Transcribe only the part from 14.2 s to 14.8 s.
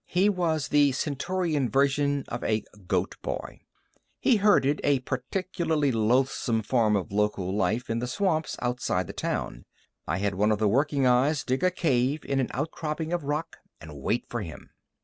for him.